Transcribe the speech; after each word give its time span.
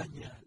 acompaña 0.00 0.39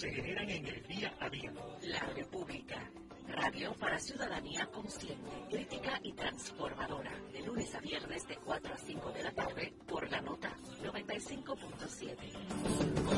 se 0.00 0.10
generan 0.10 0.48
en 0.48 0.66
el 0.66 0.82
día 0.86 1.14
a 1.20 1.28
día. 1.28 1.52
La 1.82 2.00
República. 2.16 2.90
Radio 3.28 3.74
para 3.74 3.98
ciudadanía 3.98 4.66
consciente, 4.72 5.30
crítica 5.50 6.00
y 6.02 6.14
transformadora. 6.14 7.12
De 7.34 7.42
lunes 7.42 7.74
a 7.74 7.80
viernes 7.80 8.26
de 8.26 8.38
4 8.38 8.72
a 8.72 8.78
5 8.78 9.12
de 9.12 9.22
la 9.22 9.32
tarde 9.32 9.74
por 9.86 10.10
la 10.10 10.22
nota 10.22 10.56
95.7. 10.82 13.09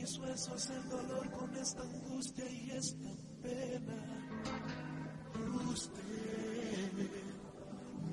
mis 0.00 0.18
huesos 0.18 0.70
el 0.70 0.88
dolor 0.88 1.30
con 1.30 1.56
esta 1.56 1.82
angustia 1.82 2.50
y 2.50 2.70
esta 2.70 3.10
pena. 3.42 3.98
Usted 5.70 6.92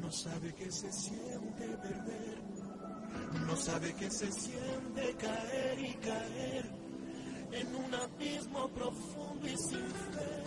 no 0.01 0.11
sabe 0.11 0.53
que 0.53 0.71
se 0.71 0.91
siente 0.91 1.67
perder, 1.77 2.41
no 3.45 3.55
sabe 3.55 3.93
que 3.95 4.11
se 4.11 4.31
siente 4.31 5.15
caer 5.15 5.79
y 5.79 5.93
caer 5.95 6.71
en 7.51 7.75
un 7.75 7.95
abismo 7.95 8.67
profundo 8.69 9.47
y 9.47 9.57
sin 9.57 9.87
fe. 9.87 10.43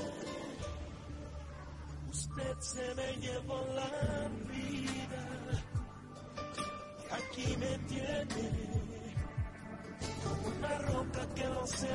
Usted 2.10 2.58
se 2.60 2.94
me 2.94 3.16
llevó 3.16 3.64
la 3.74 4.28
vida 4.52 5.30
aquí 7.10 7.56
me 7.56 7.78
tiene 7.88 8.70
como 10.22 10.48
una 10.56 10.78
roca 10.78 10.99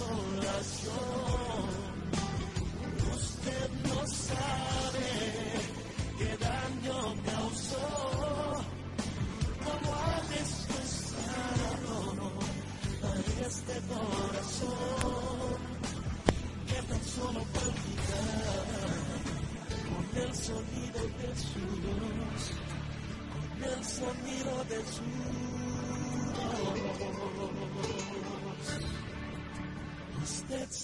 la 0.00 0.43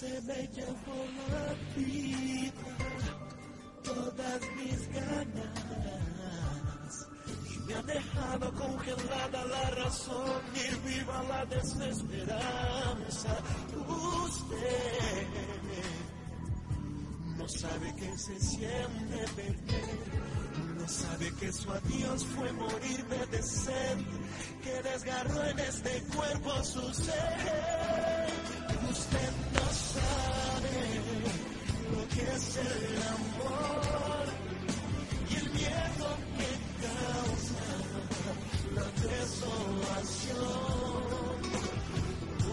se 0.00 0.20
me 0.22 0.48
llevó 0.54 0.98
la 1.28 1.46
vida, 1.76 2.68
todas 3.84 4.40
mis 4.56 4.80
ganas, 4.94 5.60
y 7.44 7.58
me 7.66 7.74
ha 7.74 7.82
dejado 7.82 8.50
congelada 8.54 9.44
la 9.44 9.70
razón 9.82 10.40
y 10.54 10.88
viva 10.88 11.22
la 11.24 11.44
desesperanza. 11.44 13.36
Usted 14.24 15.26
no 17.36 17.46
sabe 17.46 17.94
que 17.96 18.16
se 18.16 18.40
siente 18.40 19.18
perder. 19.36 20.30
No 20.78 20.88
sabe 20.88 21.30
que 21.38 21.52
su 21.52 21.70
adiós 21.70 22.24
fue 22.24 22.50
morirme 22.52 23.26
de 23.32 23.42
sed, 23.42 23.98
que 24.62 24.82
desgarró 24.82 25.44
en 25.44 25.58
este 25.58 26.02
cuerpo 26.04 26.64
su 26.64 26.94
ser. 26.94 28.30
Usted 28.90 29.49
es 32.40 32.56
el 32.56 33.02
amor 33.02 34.26
y 35.28 35.32
el 35.36 35.48
miedo 35.50 36.08
que 36.38 36.50
causa 36.86 37.68
la 38.76 38.86
desolación. 39.08 40.50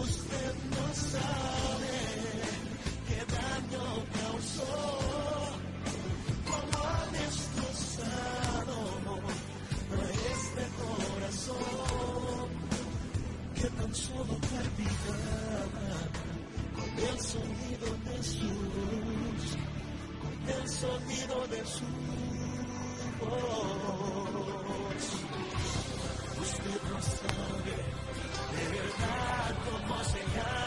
Usted 0.01 0.53
no 0.75 0.85
sabe 0.93 1.97
qué 3.07 3.19
daño 3.37 3.85
causó, 4.19 4.75
cómo 6.49 6.77
ha 6.85 7.01
destrozado 7.19 8.77
este 10.33 10.63
corazón 10.81 12.47
que 13.55 13.67
tan 13.69 13.91
solo 13.95 14.33
palpitaba 14.51 15.89
con 16.75 16.91
el 17.09 17.17
sonido 17.19 17.87
de 18.05 18.17
su 18.23 18.47
voz, 18.47 18.96
sonido 20.79 21.47
de 21.47 21.65
su 21.65 21.85
voz. 23.19 25.05
Usted 26.39 26.81
no 26.91 27.01
sabe 27.01 27.75
de 28.53 28.63
verdad 28.77 29.55
cómo 29.65 30.03
se 30.03 30.19
llama. 30.37 30.66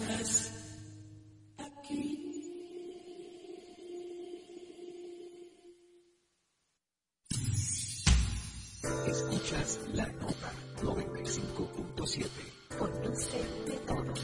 estás 0.00 0.52
aquí. 1.58 2.22
Escuchas 9.06 9.80
la 9.94 10.06
nota 10.06 10.52
95.7 10.82 12.28
con 12.78 13.02
Dulce 13.02 13.38
de 13.66 13.72
Toro. 13.86 14.14